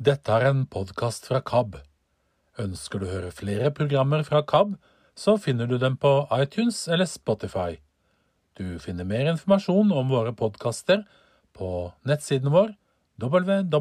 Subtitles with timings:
[0.00, 1.76] Dette er en podkast fra KAB.
[2.58, 4.72] Ønsker du å høre flere programmer fra KAB,
[5.14, 7.76] så finner du dem på iTunes eller Spotify.
[8.56, 11.04] Du finner mer informasjon om våre podkaster
[11.52, 12.72] på nettsiden vår
[13.20, 13.72] www.kab.no.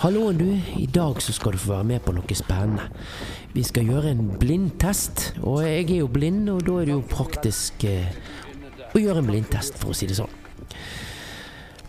[0.00, 0.46] Hallo, du.
[0.80, 2.86] I dag så skal du få være med på noe spennende.
[3.52, 5.34] Vi skal gjøre en blindtest.
[5.44, 8.06] Og jeg er jo blind, og da er det jo praktisk eh,
[8.96, 10.32] å gjøre en blindtest, for å si det sånn.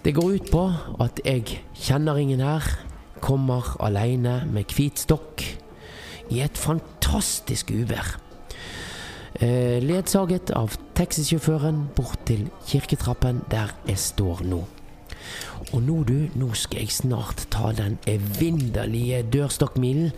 [0.03, 0.65] Det går ut på
[1.05, 2.67] at jeg kjenner ingen her,
[3.23, 5.45] kommer alene med hvit stokk
[6.35, 8.17] i et fantastisk uvær.
[9.39, 14.65] Eh, ledsaget av taxisjåføren bort til kirketrappen der jeg står nå.
[15.71, 20.11] Og nå, du, nå skal jeg snart ta den evinderlige dørstokkmilen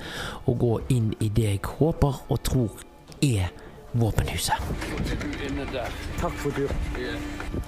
[0.48, 2.84] og gå inn i det jeg håper og tror
[3.24, 3.52] er
[3.94, 4.58] våpenhuset.
[6.20, 7.62] Takk for turen.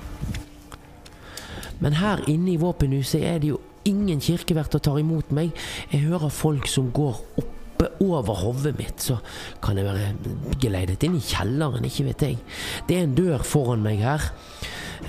[1.79, 5.53] Men her inne i våpenhuset er det jo ingen kirkevert som tar imot meg.
[5.91, 9.19] Jeg hører folk som går oppe over hodet mitt, så
[9.63, 12.39] kan jeg være geleidet inn i kjelleren, ikke vet jeg.
[12.87, 14.31] Det er en dør foran meg her.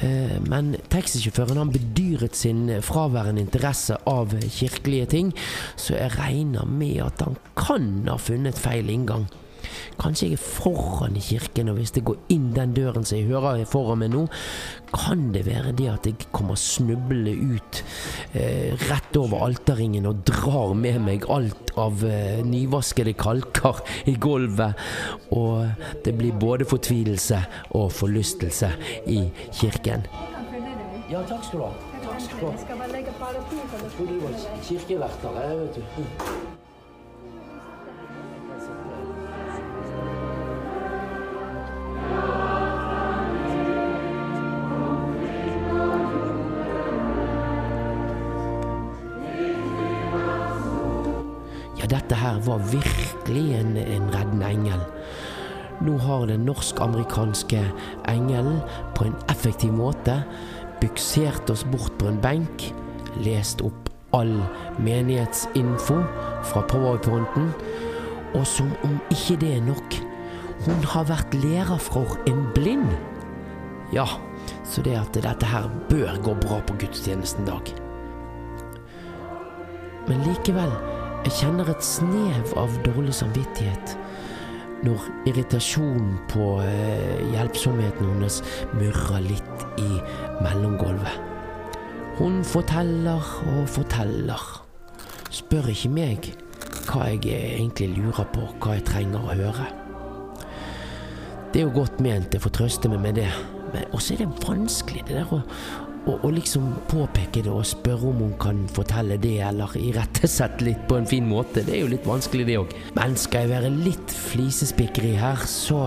[0.03, 5.33] Eh, Men taxisjåføren han bedyret sin fraværende interesse av kirkelige ting,
[5.77, 9.27] så jeg regner med at han kan ha funnet feil inngang.
[10.01, 13.31] Kanskje jeg er foran i kirken, og hvis jeg går inn den døren som jeg
[13.31, 14.27] hører er foran meg nå,
[14.93, 17.83] kan det være det at jeg kommer snublende ut
[18.37, 24.79] eh, rett over alterringen og drar med meg alt av eh, nyvaskede kalker i gulvet,
[25.35, 27.43] og det blir både fortvilelse
[27.79, 28.73] og forlystelse
[29.13, 29.27] i
[29.61, 30.07] kirken.
[31.11, 31.73] Ja, takk skal du ha.
[32.03, 32.57] Takk skal du ha.
[32.59, 36.56] Skal bare legge Jeg du var kirkeverter, jeg vet du.
[52.17, 54.85] Her var virkelig en, en reddende engel.
[55.85, 57.61] Nå har den norsk-amerikanske
[58.09, 58.63] engelen
[58.97, 60.23] på en effektiv måte
[60.81, 62.71] buksert oss bort på en benk,
[63.25, 64.33] lest opp all
[64.81, 65.99] menighetsinfo
[66.49, 67.51] fra powerpointen,
[68.37, 69.99] og som om ikke det er nok,
[70.67, 72.89] hun har vært lærer for en blind.
[73.93, 74.07] Ja,
[74.65, 77.73] så det at dette her bør gå bra på gudstjenesten dag.
[80.07, 80.73] Men likevel,
[81.27, 83.97] jeg kjenner et snev av dårlig samvittighet
[84.87, 88.37] når irritasjonen på eh, hjelpsomheten hennes
[88.77, 89.89] murrer litt i
[90.45, 91.17] mellomgulvet.
[92.21, 93.27] Hun forteller
[93.57, 94.45] og forteller.
[95.35, 96.31] Spør ikke meg
[96.87, 97.25] hva jeg
[97.57, 99.67] egentlig lurer på, hva jeg trenger å høre.
[101.51, 103.31] Det er jo godt ment, jeg får trøste meg med det,
[103.73, 105.43] men også er det vanskelig det der å,
[106.07, 110.87] å, og, liksom påpeke det og spørre om hun kan fortelle det, eller irettesette litt
[110.89, 111.65] på en fin måte.
[111.67, 112.77] Det er jo litt vanskelig, det òg.
[112.99, 115.81] Men skal jeg være litt flisespikkeri her, så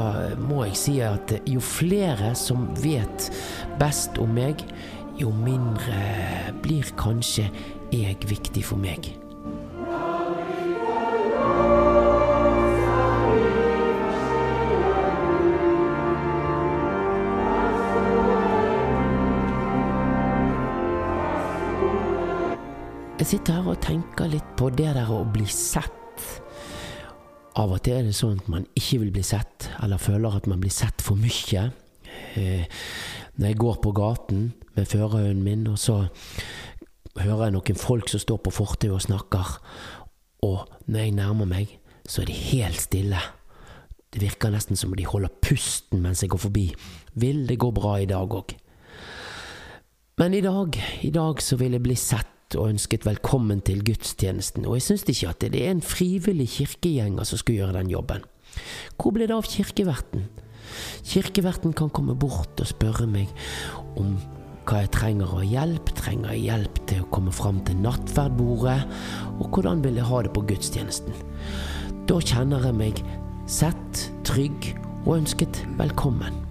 [0.44, 3.32] må jeg si at jo flere som vet
[3.82, 4.64] best om meg,
[5.20, 6.04] jo mindre
[6.64, 7.50] blir kanskje
[7.92, 9.12] jeg viktig for meg.
[23.20, 26.22] Jeg sitter her og tenker litt på det der å bli sett.
[27.60, 30.48] Av og til er det sånn at man ikke vil bli sett, eller føler at
[30.48, 31.66] man blir sett for mye.
[32.40, 32.64] Eh,
[33.36, 35.98] når jeg går på gaten med førerhunden min, og så
[37.20, 39.52] hører jeg noen folk som står på fortauet og snakker,
[40.48, 41.76] og når jeg nærmer meg,
[42.08, 43.20] så er det helt stille.
[44.08, 46.70] Det virker nesten som de holder pusten mens jeg går forbi.
[47.20, 48.56] Vil det gå bra i dag òg?
[50.24, 54.66] Men i dag, i dag så vil jeg bli sett og ønsket velkommen til gudstjenesten,
[54.66, 58.26] og jeg syns ikke at det er en frivillig kirkegjenger som skal gjøre den jobben.
[58.98, 60.26] Hvor ble det av kirkeverten?
[61.06, 63.32] Kirkeverten kan komme bort og spørre meg
[64.00, 64.18] om
[64.70, 65.94] hva jeg trenger av hjelp.
[65.98, 68.78] Trenger jeg hjelp til å komme fram til nattverdbordet?
[69.40, 71.18] Og hvordan vil jeg ha det på gudstjenesten?
[72.10, 73.02] Da kjenner jeg meg
[73.50, 74.72] sett, trygg
[75.06, 76.49] og ønsket velkommen.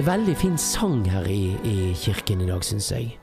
[0.00, 3.18] Det er veldig fin sang her i, i kirken i dag, syns jeg.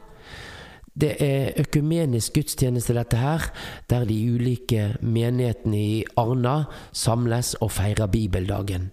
[0.94, 3.48] Det er økumenisk gudstjeneste, dette her,
[3.90, 8.92] der de ulike menighetene i Arna samles og feirer bibeldagen.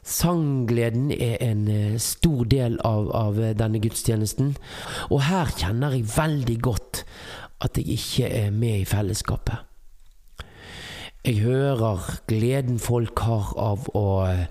[0.00, 4.54] Sanggleden er en eh, stor del av, av denne gudstjenesten,
[5.10, 7.02] og her kjenner jeg veldig godt
[7.60, 9.68] at jeg ikke er med i fellesskapet.
[11.28, 14.48] Jeg hører gleden folk har av å eh,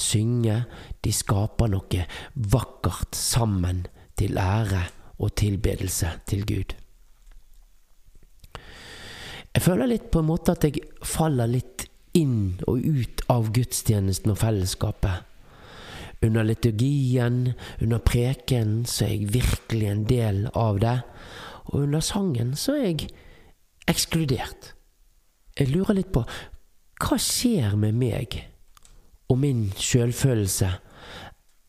[0.00, 0.62] synge.
[1.04, 2.04] De skaper noe
[2.34, 3.84] vakkert sammen
[4.18, 4.84] til ære
[5.20, 6.76] og tilbedelse til Gud.
[9.50, 14.32] Jeg føler litt på en måte at jeg faller litt inn og ut av gudstjenesten
[14.32, 15.26] og fellesskapet.
[16.22, 20.98] Under liturgien, under preken, så er jeg virkelig en del av det.
[21.72, 23.10] Og under sangen så er jeg
[23.90, 24.74] ekskludert.
[25.58, 26.24] Jeg lurer litt på
[27.00, 28.36] hva skjer med meg
[29.30, 30.70] og min sjølfølelse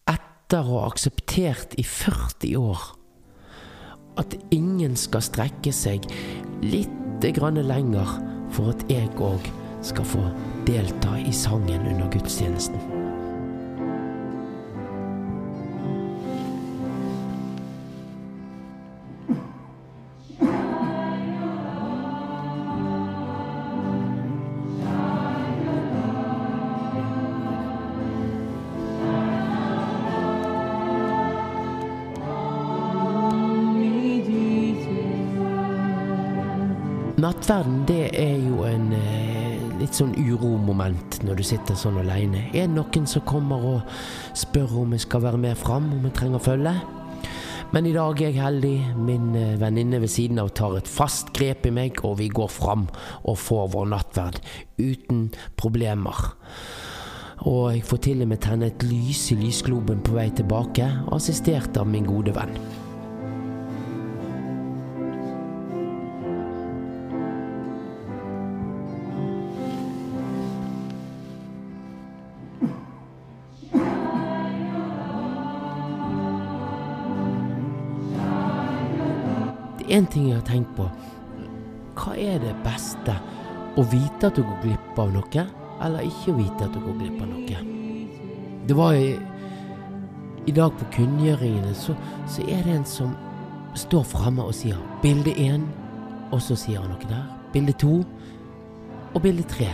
[0.10, 2.88] etter å ha akseptert i 40 år
[4.22, 6.08] at ingen skal strekke seg
[6.66, 6.98] litt
[7.38, 8.18] grann lenger
[8.52, 9.46] for at jeg òg
[9.86, 10.24] skal få
[10.68, 13.01] delta i sangen under gudstjenesten.
[37.22, 42.48] Nattverden, det er jo en eh, litt sånn uromoment når du sitter sånn aleine.
[42.50, 43.92] Er det noen som kommer og
[44.38, 46.74] spør om jeg skal være med fram, om jeg trenger følge?
[47.76, 48.74] Men i dag er jeg heldig.
[49.06, 52.50] Min eh, venninne ved siden av tar et fast grep i meg, og vi går
[52.50, 52.88] fram
[53.22, 54.42] og får vår nattverd
[54.82, 55.28] uten
[55.62, 56.26] problemer.
[57.46, 61.78] Og jeg får til og med tenne et lys i lysgloben på vei tilbake, assistert
[61.78, 62.58] av min gode venn.
[79.92, 80.88] Én ting jeg har tenkt på.
[82.00, 83.16] Hva er det beste?
[83.80, 85.44] Å vite at du går glipp av noe,
[85.82, 87.60] eller ikke å vite at du går glipp av noe?
[88.68, 89.12] Det var i,
[90.48, 91.96] i dag på kunngjøringene, så,
[92.30, 93.14] så er det en som
[93.80, 95.68] står framme og sier bilde én,
[96.32, 97.24] og så sier han noe der.
[97.52, 98.02] Bilde to,
[99.12, 99.72] og bilde tre.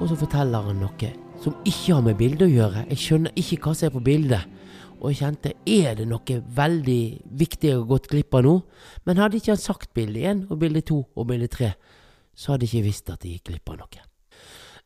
[0.00, 1.10] Og så forteller han noe
[1.40, 2.86] som ikke har med bildet å gjøre.
[2.90, 4.58] Jeg skjønner ikke hva som er på bildet.
[5.00, 7.02] Og jeg kjente er det noe veldig
[7.40, 8.54] viktig jeg har gått glipp av nå?
[9.08, 11.74] Men hadde ikke han sagt bilde én og bilde to og bilde tre,
[12.36, 14.06] så hadde jeg ikke visst at jeg gikk glipp av noe.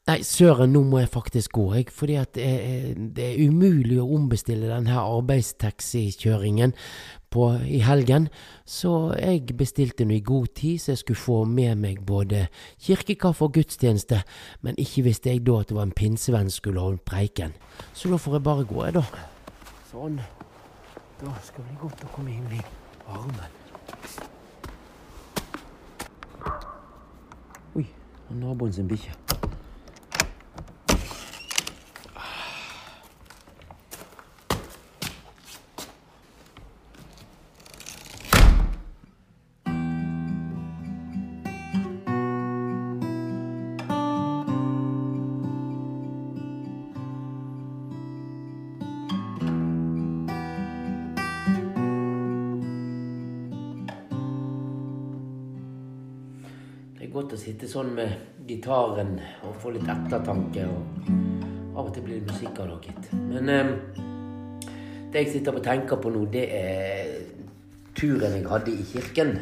[0.04, 3.96] Nei, søren, nå må jeg faktisk gå, jeg, fordi at det er, det er umulig
[4.02, 6.74] å ombestille denne arbeidstaxikjøringen
[7.64, 8.28] i helgen.
[8.68, 12.46] Så jeg bestilte nå i god tid, så jeg skulle få med meg både
[12.84, 14.20] kirkekaffe og gudstjeneste.
[14.60, 17.56] Men ikke visste jeg da at det var en pinsevenn skulle holde preiken.
[17.96, 19.33] Så da får jeg bare gå, jeg, da.
[19.94, 20.16] Sånn.
[21.20, 22.62] Da skal det bli godt å komme inn i
[23.06, 23.52] varmen.
[27.78, 27.84] Oi,
[28.40, 29.14] naboen sin bikkje.
[29.14, 29.23] Det
[57.14, 59.14] godt å sitte sånn med gitaren
[59.46, 60.66] og få litt ettertanke.
[60.66, 63.12] og Av og til blir det musikk av det, gitt.
[63.30, 63.70] Men eh,
[65.12, 67.12] det jeg sitter og tenker på nå, det er
[67.94, 69.32] turen jeg hadde i kirken.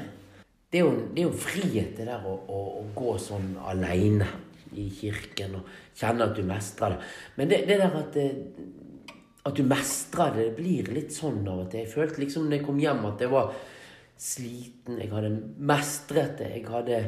[0.73, 4.29] Det er jo, det er jo frihet det der å, å, å gå sånn aleine
[4.77, 7.11] i kirken og kjenne at du mestrer det.
[7.41, 11.65] Men det, det der at, eh, at du mestrer det, det blir litt sånn av
[11.65, 11.87] og til.
[11.87, 13.53] Jeg følte liksom når jeg kom hjem at jeg var
[14.21, 15.01] sliten.
[15.01, 15.37] Jeg hadde
[15.73, 16.53] mestret det.
[16.59, 17.05] Jeg hadde,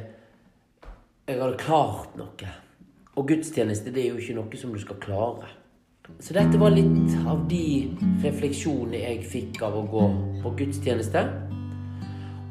[1.29, 2.49] jeg hadde klart noe.
[3.15, 5.49] Og gudstjeneste det er jo ikke noe som du skal klare.
[6.21, 7.89] Så dette var litt av de
[8.21, 10.03] refleksjonene jeg fikk av å gå
[10.43, 11.21] på gudstjeneste.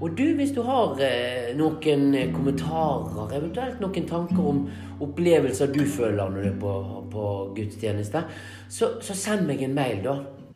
[0.03, 4.69] Og du, hvis du har eh, noen kommentarer, eventuelt noen tanker om
[5.05, 6.73] opplevelser du føler når du er på,
[7.13, 7.23] på
[7.59, 8.19] gudstjeneste,
[8.67, 10.15] så, så, send meg en mail, da.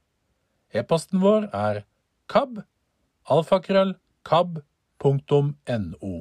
[0.73, 1.83] E-posten vår er
[2.31, 2.61] kab
[3.29, 6.13] alfakrøll kab.no.